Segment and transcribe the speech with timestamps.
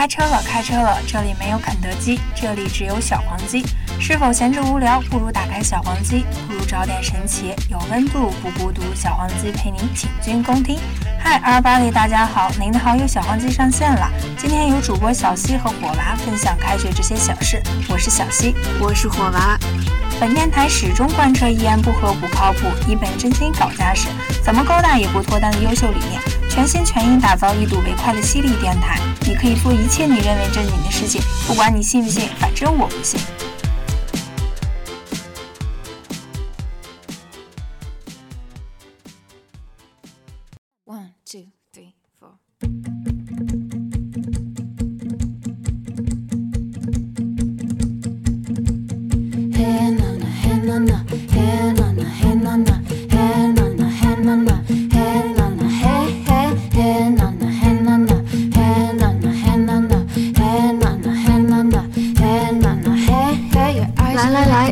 [0.00, 0.96] 开车了，开车了！
[1.06, 3.62] 这里没有肯德基，这里只有小黄鸡。
[4.00, 4.98] 是否闲着无聊？
[5.10, 8.80] 不如打开小黄鸡，不如找点神奇，有温度不孤独。
[8.94, 10.78] 小黄鸡陪您请君公听。
[11.22, 14.10] 嗨，二八里大家好，您的好友小黄鸡上线了。
[14.38, 17.62] 今天有主播小西和火娃分享开学这些小事。
[17.86, 19.58] 我是小西，我是火娃。
[20.18, 24.08] 本电台始终贯彻一言不合不靠谱，一本真经搞家事，
[24.42, 26.39] 怎么勾搭也不脱单的优秀理念。
[26.50, 29.00] 全心全意打造一睹为快的犀利电台。
[29.24, 33.20] 你可以做一切你认为正经的事情，不管你信不信，反正我不信。
[40.86, 42.89] One two three four.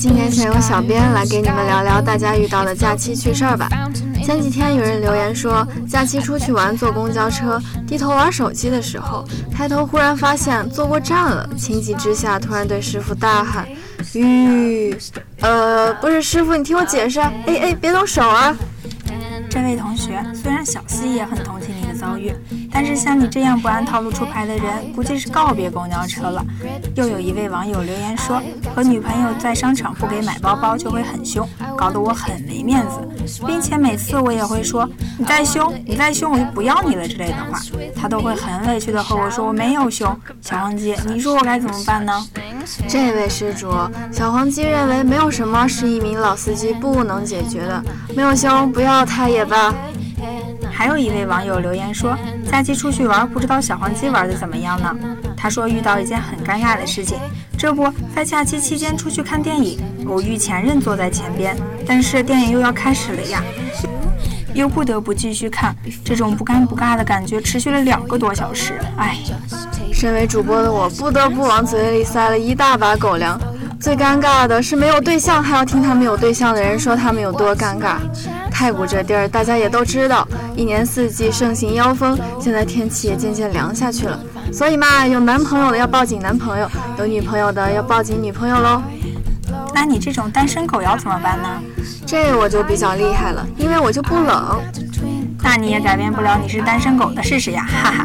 [0.00, 3.68] 今天想由小编来给你们聊聊大家遇到的假期趣事儿吧。
[4.24, 13.68] 前几天有人留言说，假期出去玩坐公交车，低头玩手机的时候，抬头忽然发现坐过站了，情急之下突然对师傅大喊
[14.02, 14.96] ：“吁，
[15.42, 18.56] 呃，不是师傅，你听我解释，哎哎，别动手啊。”
[19.50, 22.32] 这位同学虽然小西也很同情你的遭遇，
[22.70, 26.44] 但是像你这样不按套路出牌的人，估计是告别公交车了。
[26.94, 28.40] 又有一位网友留言说，
[28.72, 37.58] 和女朋友在商场不给买包包就会很凶，搞得我很没面子，并且每次我也会说，你再凶，你再凶，我就不要你了之类的话，
[37.96, 42.12] 她都会很委屈的和我说，我没有凶，小黄鸡，你说我该怎么办呢？
[42.88, 43.72] 这位施主，
[44.12, 47.82] 小黄鸡认为没有什么是一名老司机不能解决的，
[48.14, 49.74] 没有修不要他也罢。
[50.70, 52.16] 还有一位网友留言说，
[52.50, 54.94] 假期出去玩，不知道小黄鸡玩的怎么样呢？
[55.36, 57.18] 他说遇到一件很尴尬的事情，
[57.58, 61.56] 这不，在假期期间出去看电影，偶遇前任坐在前边，
[61.86, 63.42] 但是电影又要开始了呀，
[64.54, 69.16] 又不得不继续看，这种不尴不尬的感觉持续了两个多小时，唉。
[70.00, 73.38] 身为主播的我，不得不往嘴里塞了一大把狗粮。
[73.78, 77.96] 最尴尬的是，没有对象，还要听他们有对象的人说他们有多尴尬。
[78.50, 84.18] 太古这地儿，大家也都知道，一年四季盛行妖风，现在天气也渐渐凉下去了。
[84.50, 86.66] 所以嘛，有男朋友的要抱紧男朋友，
[86.98, 88.82] 有女朋友的要抱紧女朋友喽。
[89.74, 91.60] 那你这种单身狗要怎么办呢？
[92.06, 94.62] 这我就比较厉害了，因为我就不冷。
[95.42, 98.04] 那你也改变不了你是单身狗的事实呀，哈哈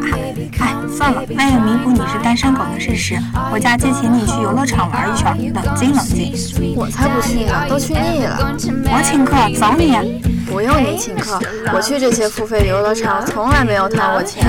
[0.58, 3.18] 哎，算了，为了弥补你是单身狗的事实，
[3.52, 6.32] 我家就请你去游乐场玩一圈，冷静冷静。
[6.74, 8.52] 我才不去呢，都去腻了。
[8.90, 10.20] 我请客，走你！
[10.50, 11.38] 不用你请客，
[11.74, 14.44] 我去这些付费游乐场从来没有掏过钱。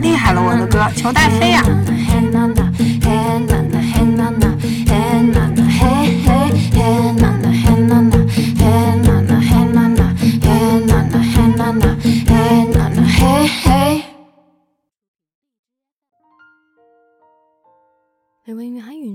[0.00, 1.62] 厉害了我的哥，求带飞呀！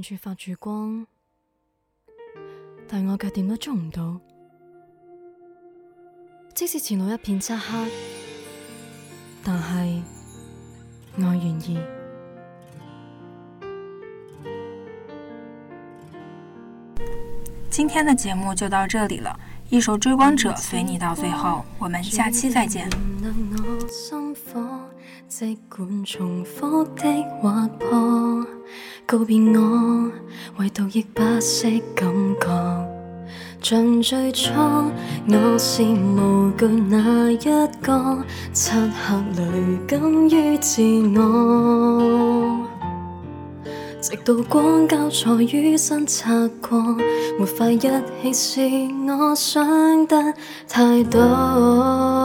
[0.04, 1.08] 处发住光，
[2.90, 4.20] 但我却点都捉唔到。
[6.54, 7.90] 即使前路一片漆黑，
[9.44, 10.04] 但系
[11.16, 11.80] 我愿意。
[17.72, 22.88] 今天的节目就到这里了，一首《追光者》随你到最后，我们下期再见。
[25.36, 27.90] 即管重复的划破，
[29.08, 30.12] 告别我，
[30.60, 32.08] 唯独亦不惜感
[32.40, 33.26] 觉，
[33.60, 37.38] 像最初，我是无惧那一
[37.82, 38.24] 个，
[38.54, 40.84] 漆黑里敢于自
[41.20, 42.68] 我，
[44.00, 46.30] 直到光交错于身擦
[46.62, 46.80] 过，
[47.40, 47.90] 没法一起
[48.32, 50.32] 是我想得
[50.68, 52.23] 太多。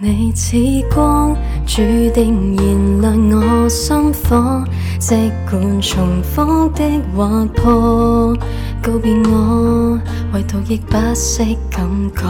[0.05, 0.57] 你似
[0.93, 1.33] 光，
[1.65, 1.77] 注
[2.13, 4.65] 定燃亮我心火。
[4.99, 6.83] 即管重复的
[7.17, 8.37] 划破，
[8.83, 9.97] 告别我，
[10.35, 12.23] 唯独亦不惜感觉。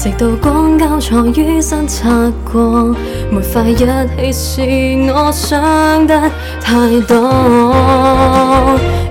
[0.02, 2.10] 直到光交错於身擦
[2.44, 2.86] 过，
[3.30, 4.34] 没快一起
[5.06, 6.20] 是我想得
[6.60, 6.74] 太
[7.08, 7.30] 多。